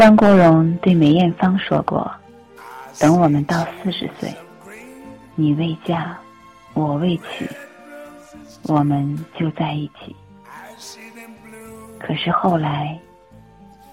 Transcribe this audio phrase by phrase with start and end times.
[0.00, 2.10] 张国荣对梅艳芳说过
[2.98, 4.34] ：“等我们到四十岁，
[5.34, 6.18] 你未嫁，
[6.72, 7.46] 我未娶，
[8.62, 10.16] 我们就在一起。”
[12.00, 12.98] 可是后来，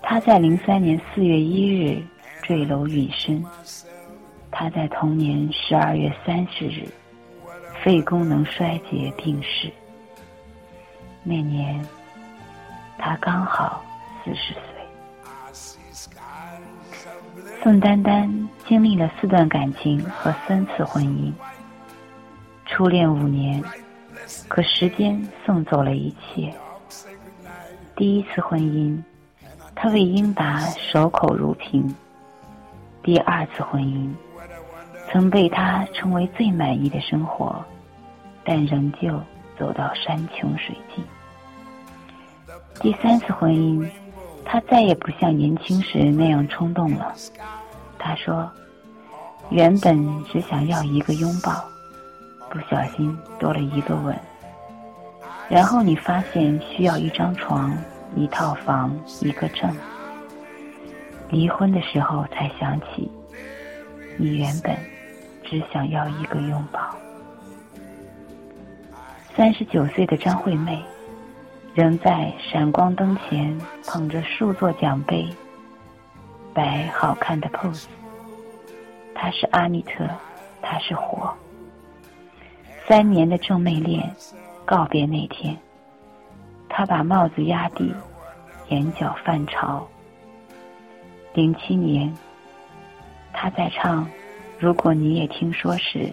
[0.01, 2.01] 他在零三年四月一日
[2.41, 3.43] 坠楼殒身。
[4.49, 6.87] 他在同年十二月三十日，
[7.83, 9.69] 肺功能衰竭病逝。
[11.25, 11.85] 那年，
[12.97, 13.83] 他刚好
[14.23, 14.77] 四十岁。
[17.63, 21.34] 宋丹丹经历了四段感情和三次婚姻，
[22.65, 23.61] 初恋五年，
[24.48, 26.53] 可时间送走了一切。
[27.95, 29.01] 第一次婚姻，
[29.75, 30.59] 他为英达
[30.91, 31.84] 守口如瓶；
[33.03, 34.13] 第二次婚姻，
[35.12, 37.63] 曾被他称为最满意的生活，
[38.45, 39.20] 但仍旧
[39.57, 41.03] 走到山穷水尽。
[42.79, 43.85] 第三次婚姻，
[44.49, 47.13] 他再也不像年轻时那样冲动了。
[47.99, 48.49] 他说
[49.51, 51.51] ：“原本只想要一个拥抱，
[52.49, 54.17] 不小心多了一个吻。”
[55.49, 57.77] 然后你发现需要一张床、
[58.15, 59.70] 一套房、一个证。
[61.29, 63.11] 离婚的时候才想起，
[64.17, 64.73] 你原本
[65.44, 66.95] 只想要一个拥抱。
[69.35, 70.81] 三十九岁的张惠妹，
[71.78, 75.29] 仍在闪光灯前捧着数座奖杯，
[76.51, 77.85] 摆好看的 pose。
[79.13, 80.09] 她是阿密特，
[80.59, 81.31] 她是火。
[82.88, 84.11] 三年的正妹恋。
[84.66, 85.55] 告别那天，
[86.67, 87.94] 他把帽子压低，
[88.69, 89.88] 眼角泛潮。
[91.33, 92.13] 零七年，
[93.31, 94.03] 他在唱
[94.59, 96.11] 《如果你也听说》时，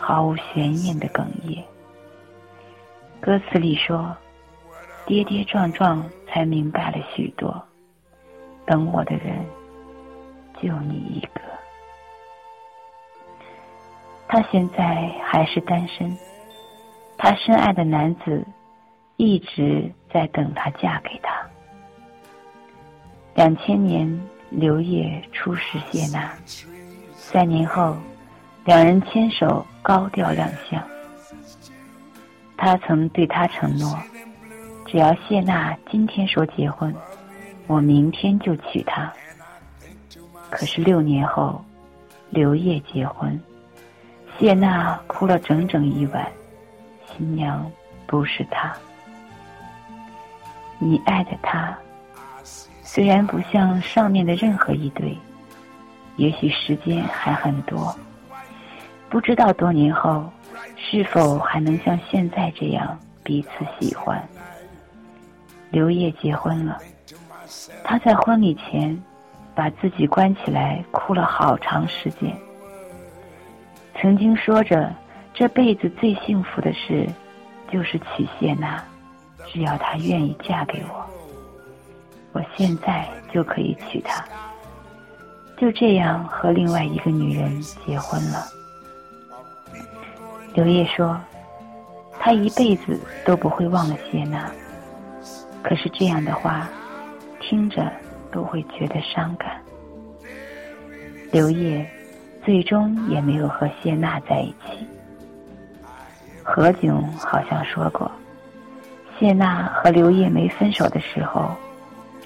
[0.00, 1.62] 毫无悬念的哽咽。
[3.20, 4.16] 歌词里说
[5.10, 7.60] ：“跌跌撞撞才明白了许多，
[8.64, 9.44] 等我的人
[10.62, 11.40] 就你一个。”
[14.28, 16.16] 他现在还是单身。
[17.18, 18.46] 他深爱的男子
[19.16, 21.44] 一直在等她嫁给他。
[23.34, 24.08] 两千年，
[24.48, 26.32] 刘烨初识谢娜，
[27.16, 27.96] 三年后，
[28.64, 30.80] 两人牵手高调亮相。
[32.56, 33.98] 他曾对她承诺，
[34.90, 36.92] 只要谢娜今天说结婚，
[37.68, 39.12] 我明天就娶她。
[40.50, 41.64] 可是六年后，
[42.28, 43.40] 刘烨结婚，
[44.36, 46.26] 谢娜哭了整整一晚。
[47.06, 47.70] 新娘
[48.04, 48.72] 不是他，
[50.80, 51.72] 你爱的他，
[52.82, 55.16] 虽然不像上面的任何一对，
[56.16, 57.96] 也许时间还很多，
[59.08, 60.28] 不知道多年后
[60.76, 64.20] 是否还能像现在这样彼此喜欢。
[65.70, 66.78] 刘烨结婚了，
[67.84, 69.00] 他在婚礼前
[69.54, 72.36] 把自己关起来哭了好长时间，
[74.00, 74.92] 曾经说着。
[75.32, 77.08] 这辈子最幸福的事，
[77.72, 78.82] 就是娶谢娜。
[79.46, 81.06] 只要她愿意嫁给我，
[82.32, 84.22] 我现在就可以娶她。
[85.56, 88.44] 就这样和另外一个女人结婚了。
[90.52, 91.18] 刘烨说，
[92.18, 94.50] 他一辈子都不会忘了谢娜。
[95.62, 96.68] 可是这样的话，
[97.38, 97.92] 听着
[98.32, 99.60] 都会觉得伤感。
[101.30, 101.88] 刘烨
[102.44, 104.86] 最终也没有和谢娜在一起。
[106.42, 108.10] 何炅好像说过，
[109.18, 111.54] 谢娜和刘烨没分手的时候，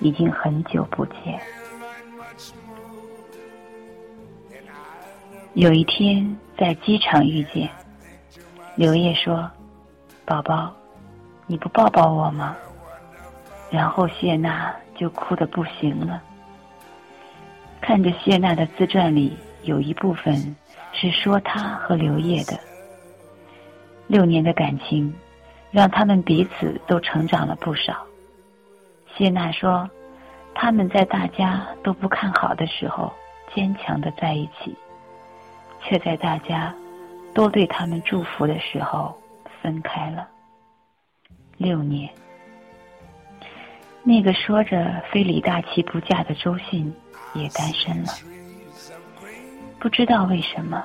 [0.01, 1.39] 已经很久不见。
[5.53, 7.69] 有一天在机场遇见，
[8.75, 9.51] 刘烨说
[10.25, 10.75] ：“宝宝，
[11.47, 12.57] 你不抱抱我吗？”
[13.75, 16.23] 然后谢娜就哭得不行了。
[17.81, 20.55] 看着谢娜的自传里有一部分
[20.93, 22.57] 是说她和刘烨的。
[24.07, 25.13] 六年的感情，
[25.73, 28.07] 让他们彼此都成长了不少。
[29.17, 29.91] 谢娜说
[30.55, 33.13] ：“他们在大家都不看好的时候，
[33.53, 34.77] 坚强的在一起，
[35.83, 36.73] 却在大家
[37.35, 39.21] 都对他们祝福的时候
[39.61, 40.29] 分开了。”
[41.59, 42.09] 六年，
[44.07, 46.93] 那个说着非李大齐不嫁的周迅
[47.33, 48.13] 也单身了。
[49.81, 50.85] 不知道为什么，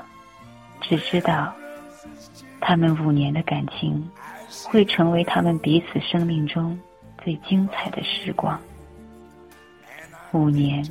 [0.82, 1.54] 只知道。
[2.62, 4.10] 他们五年的感情，
[4.66, 6.80] 会成为他们彼此生命中
[7.24, 8.60] 最精彩的时光。
[10.32, 10.84] 五年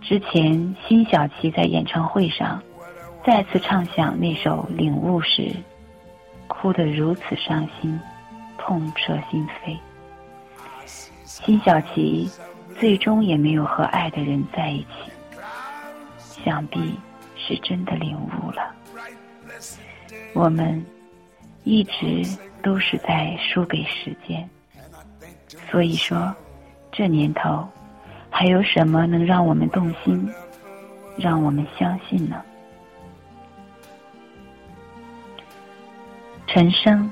[0.00, 2.62] 之前，辛晓琪在演唱会上
[3.26, 5.54] 再次唱响那首《领悟》时，
[6.46, 7.98] 哭得如此伤心，
[8.56, 9.76] 痛彻心扉。
[11.44, 12.30] 辛晓琪
[12.78, 15.10] 最终也没有和爱的人在一起，
[16.44, 16.98] 想必
[17.36, 18.74] 是真的领悟了。
[20.34, 20.84] 我们
[21.64, 22.22] 一直
[22.62, 24.48] 都是在输给时间，
[25.70, 26.34] 所以说，
[26.92, 27.66] 这年头
[28.30, 30.28] 还有什么能让我们动心，
[31.16, 32.42] 让我们相信呢？
[36.46, 37.10] 陈升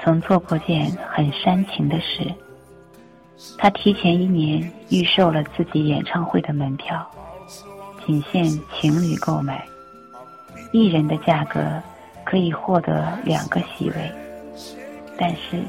[0.00, 2.32] 曾做过件很煽情的事，
[3.56, 7.08] 他提前一年预售了自己演唱会的门票，
[8.06, 8.44] 仅限
[8.74, 9.64] 情侣购买，
[10.72, 11.60] 一人的价格
[12.24, 14.12] 可以获得两个席位，
[15.16, 15.62] 但是，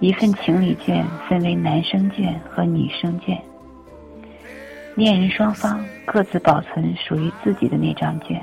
[0.00, 3.40] 一份情侣券分为男生券和女生券，
[4.94, 8.40] 恋人双方各自保存属于自己的那张券，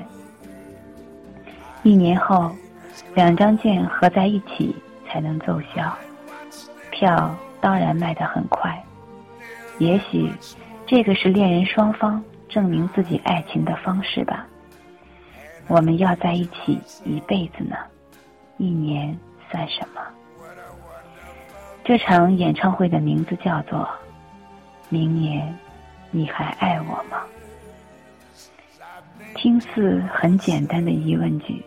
[1.84, 2.52] 一年后。
[3.16, 4.76] 两张券合在一起
[5.08, 5.98] 才能奏效，
[6.92, 8.78] 票当然卖得很快。
[9.80, 10.30] 也许
[10.86, 14.46] 这个是恋人双方证明自己爱情的方式吧。
[15.70, 17.78] 我们要在一起一辈子呢，
[18.58, 19.18] 一年
[19.50, 20.02] 算什么？
[21.86, 23.80] 这场演唱会的名字叫做
[24.90, 25.58] 《明年
[26.12, 27.24] 你还爱我吗》，
[29.36, 31.64] 听似很简单的疑问句。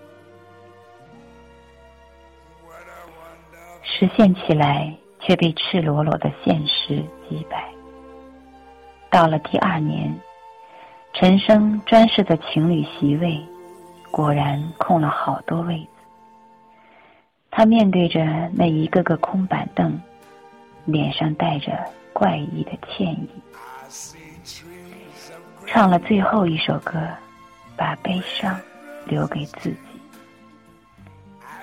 [3.82, 7.64] 实现起来，却被赤裸裸的现实击败。
[9.10, 10.14] 到了第二年，
[11.14, 13.40] 陈升专设的情侣席位，
[14.10, 15.88] 果然空了好多位子。
[17.50, 19.98] 他面对着那一个个空板凳，
[20.84, 21.72] 脸上带着
[22.12, 23.30] 怪异的歉意，
[25.66, 27.00] 唱了最后一首歌，
[27.76, 28.60] 把悲伤
[29.06, 29.76] 留给自己。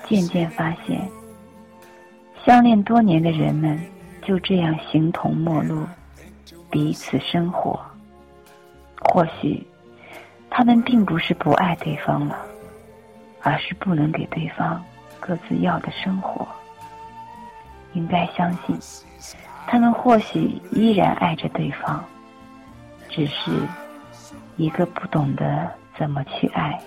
[0.06, 1.08] 渐渐发现。
[2.44, 3.80] 相恋多年的人们
[4.20, 5.86] 就这样形同陌路，
[6.70, 7.80] 彼此生活。
[9.00, 9.66] 或许
[10.50, 12.38] 他们并不是不爱对方了，
[13.40, 14.82] 而是不能给对方
[15.20, 16.46] 各自要的生活。
[17.94, 18.78] 应该相信，
[19.66, 22.04] 他们或许依然爱着对方，
[23.08, 23.50] 只是
[24.56, 26.78] 一个不懂得怎么去爱，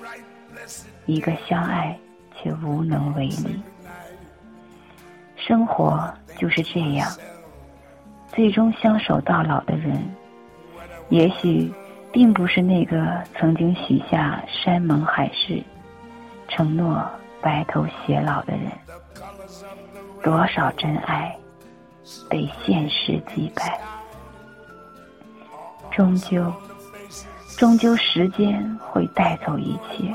[1.07, 1.97] 一个相爱
[2.35, 3.59] 却无能为力。
[5.47, 7.09] 生活就是这样，
[8.33, 9.97] 最终相守到老的人，
[11.07, 11.71] 也许
[12.11, 15.63] 并不是那个曾经许下山盟海誓、
[16.49, 17.01] 承诺
[17.41, 18.69] 白头偕老的人。
[20.21, 21.33] 多少真爱
[22.29, 23.79] 被现实击败，
[25.89, 26.51] 终究，
[27.57, 30.13] 终究时间会带走一切。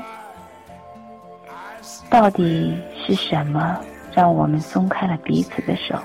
[2.07, 3.79] 到底是什么？
[4.15, 5.97] 让我们松开了彼此的手，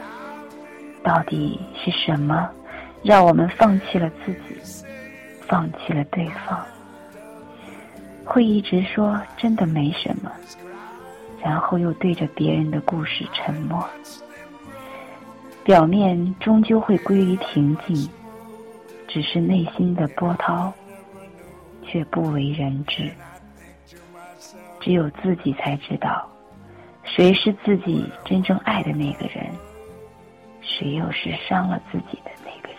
[1.03, 2.51] 到底是什么
[3.03, 4.85] 让我们放弃了自己，
[5.47, 6.65] 放弃了对方？
[8.25, 10.31] 会一直说真的没什么，
[11.43, 13.87] 然后又对着别人的故事沉默。
[15.65, 18.09] 表面终究会归于平静，
[19.07, 20.73] 只是内心的波涛
[21.83, 23.11] 却不为人知，
[24.81, 26.27] 只有自己才知道。
[27.19, 29.45] 谁是自己真正爱的那个人？
[30.61, 32.79] 谁又是伤了自己的那个人？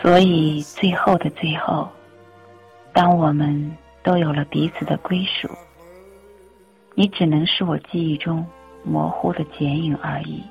[0.00, 1.86] 所以最后的最后，
[2.94, 5.50] 当我们都有了彼此的归属，
[6.94, 8.46] 你只能是我记忆中
[8.84, 10.42] 模糊的剪影而已。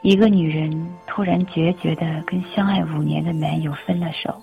[0.00, 4.42] 一个女人突然决绝的跟相爱五年的男友分了手，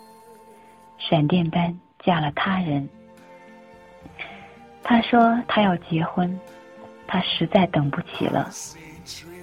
[0.97, 1.77] 闪电般。
[2.03, 2.87] 嫁了他人，
[4.81, 6.39] 他说他要结婚，
[7.05, 8.49] 他实在等不起了。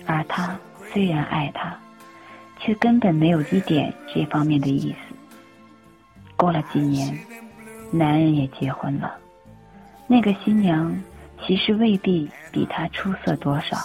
[0.06, 0.58] 而他
[0.92, 1.78] 虽然爱他，
[2.58, 5.14] 却根本没有一点这方面的意思。
[6.36, 7.18] 过了几年，
[7.90, 9.16] 男人也结婚了，
[10.06, 10.94] 那个新娘
[11.44, 13.76] 其实未必比他出色多少，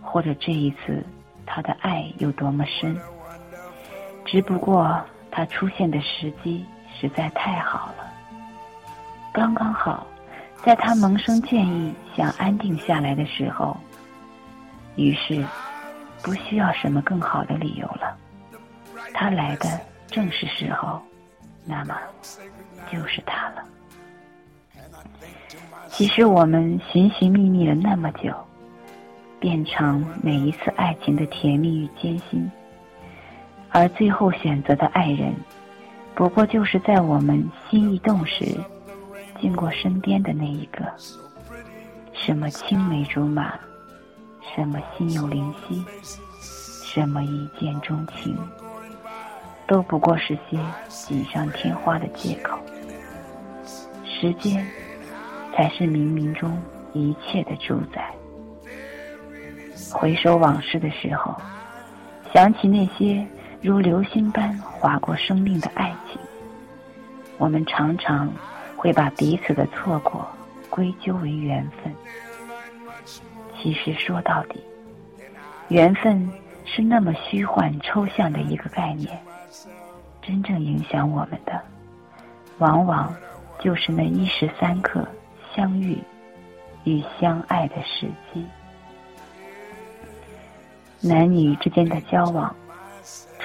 [0.00, 1.04] 或者这一次
[1.44, 2.96] 他的爱有多么深，
[4.24, 6.64] 只不过他出现的时机。
[6.98, 8.12] 实在太好了，
[9.32, 10.06] 刚刚好，
[10.64, 13.76] 在他萌生建议、想安定下来的时候，
[14.96, 15.44] 于是
[16.22, 18.16] 不需要什么更好的理由了。
[19.12, 21.02] 他来的正是时候，
[21.64, 21.96] 那么
[22.90, 23.64] 就是他了。
[25.88, 28.32] 其实我们寻寻觅觅了那么久，
[29.38, 32.50] 变成每一次爱情的甜蜜与艰辛，
[33.70, 35.34] 而最后选择的爱人。
[36.14, 38.56] 不过就是在我们心一动时，
[39.40, 40.84] 经过身边的那一个，
[42.12, 43.54] 什么青梅竹马，
[44.54, 45.84] 什么心有灵犀，
[46.40, 48.36] 什么一见钟情，
[49.66, 52.58] 都不过是些锦上添花的借口。
[54.04, 54.64] 时间，
[55.56, 56.56] 才是冥冥中
[56.92, 58.14] 一切的主宰。
[59.90, 61.34] 回首往事的时候，
[62.32, 63.26] 想起那些
[63.62, 66.20] 如流星般划过生命的爱情，
[67.38, 68.28] 我们常常
[68.76, 70.28] 会把彼此的错过
[70.68, 71.94] 归咎为缘分。
[73.56, 74.60] 其实说到底，
[75.68, 76.28] 缘分
[76.64, 79.16] 是那么虚幻抽象的一个概念，
[80.20, 81.62] 真正影响我们的，
[82.58, 83.14] 往往
[83.60, 85.06] 就是那一时三刻
[85.54, 85.96] 相遇
[86.82, 88.44] 与相爱的时机。
[91.00, 92.52] 男女之间的交往，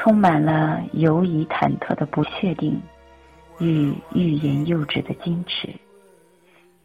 [0.07, 2.81] 充满了犹疑忐忑的不确定
[3.59, 5.67] 与欲言又止的矜持。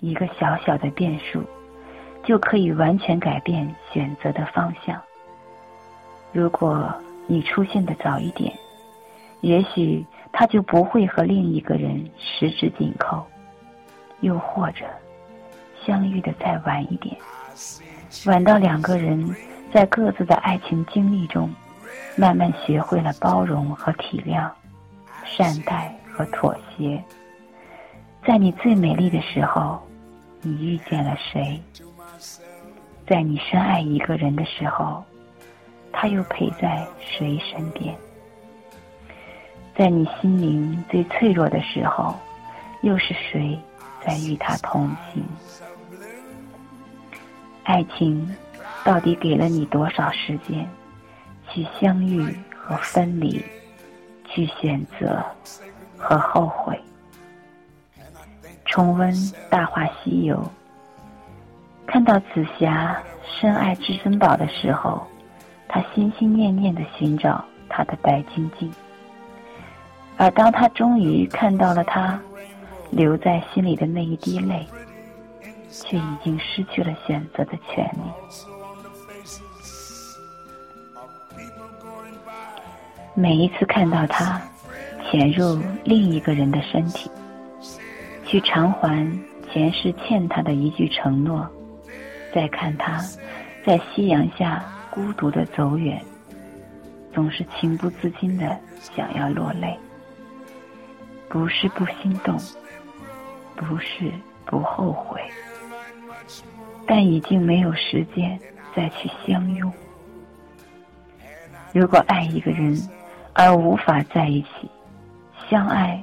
[0.00, 1.40] 一个小小的变数，
[2.24, 5.00] 就可以完全改变选择的方向。
[6.32, 6.92] 如果
[7.28, 8.52] 你出现的早一点，
[9.40, 13.24] 也许他就不会和另一个人十指紧扣；
[14.20, 14.84] 又或者，
[15.86, 17.16] 相遇的再晚一点，
[18.26, 19.32] 晚到两个人。
[19.72, 21.50] 在各自的爱情经历中，
[22.16, 24.50] 慢慢学会了包容和体谅，
[25.24, 27.02] 善待和妥协。
[28.26, 29.80] 在你最美丽的时候，
[30.40, 31.60] 你遇见了谁？
[33.06, 35.02] 在你深爱一个人的时候，
[35.92, 37.94] 他又陪在谁身边？
[39.74, 42.14] 在你心灵最脆弱的时候，
[42.82, 43.58] 又是谁
[44.04, 45.24] 在与他同行？
[47.64, 48.28] 爱情。
[48.84, 50.68] 到底给了你多少时间，
[51.52, 53.44] 去相遇和分离，
[54.24, 55.22] 去选择
[55.98, 56.80] 和后悔？
[58.64, 59.14] 重温
[59.50, 60.36] 《大话西游》，
[61.86, 65.06] 看到紫霞深爱至尊宝的时候，
[65.68, 68.72] 她心心念念的寻找他的白晶晶，
[70.16, 72.18] 而当他终于看到了他
[72.90, 74.66] 留在心里的那一滴泪，
[75.70, 78.10] 却已经失去了选择的权利。
[83.14, 84.40] 每一次看到他
[85.10, 87.10] 潜入另一个人的身体，
[88.24, 89.06] 去偿还
[89.52, 91.46] 前世欠他的一句承诺，
[92.34, 92.98] 再看他
[93.66, 96.02] 在夕阳下孤独的走远，
[97.12, 99.78] 总是情不自禁的想要落泪。
[101.28, 102.38] 不是不心动，
[103.56, 104.10] 不是
[104.44, 105.20] 不后悔，
[106.86, 108.38] 但已经没有时间
[108.74, 109.72] 再去相拥。
[111.72, 112.76] 如果爱一个人，
[113.32, 114.70] 而无法在一起，
[115.48, 116.02] 相爱，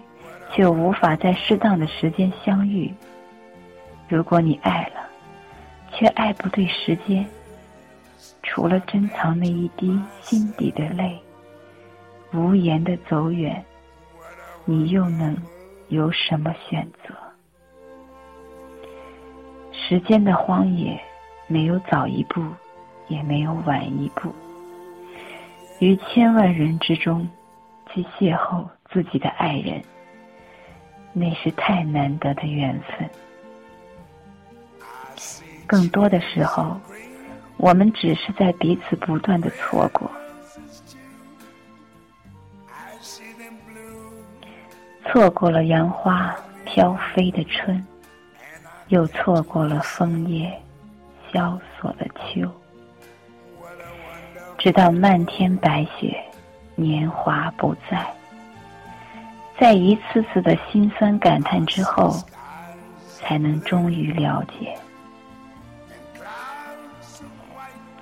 [0.51, 2.91] 却无法在适当的时间相遇。
[4.07, 5.01] 如果你爱了，
[5.93, 7.23] 却爱不对时间，
[8.41, 11.19] 除了珍藏那一滴心底的泪，
[12.33, 13.63] 无言的走远，
[14.65, 15.37] 你又能
[15.89, 17.13] 有什么选择？
[19.71, 20.99] 时间的荒野，
[21.45, 22.43] 没有早一步，
[23.07, 24.33] 也没有晚一步。
[25.79, 27.27] 于千万人之中，
[27.91, 29.81] 去邂逅自己的爱人，
[31.13, 33.09] 那是太难得的缘分。
[35.65, 36.79] 更多的时候，
[37.57, 40.11] 我们只是在彼此不断的错过，
[45.05, 47.85] 错过了杨花飘飞的春，
[48.89, 50.51] 又错过了枫叶
[51.31, 52.51] 萧索的秋。
[54.59, 56.21] 直到漫天白雪，
[56.75, 58.05] 年华不再，
[59.57, 62.13] 在一次次的心酸感叹之后，
[63.17, 64.77] 才能终于了解，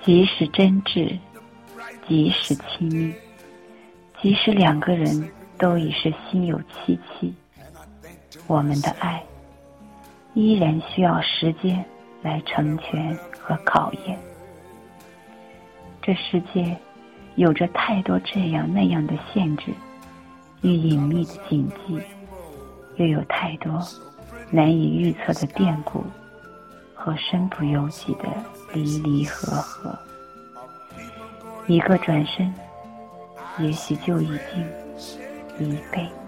[0.04, 1.16] 即使真挚，
[2.08, 3.14] 即使亲密，
[4.20, 7.32] 即使两个人都已是心有戚戚，
[8.48, 9.22] 我们的爱
[10.34, 11.84] 依然需要时间
[12.20, 14.18] 来成全和考验。
[16.08, 16.74] 这世界
[17.34, 19.74] 有着太多这样那样的限制
[20.62, 22.00] 与隐秘的禁忌，
[22.96, 23.78] 又有太多
[24.50, 26.02] 难以预测的变故
[26.94, 28.24] 和身不由己的
[28.72, 29.98] 离离合合。
[31.66, 32.54] 一个转身，
[33.58, 34.28] 也许就已
[35.58, 36.27] 经一辈子。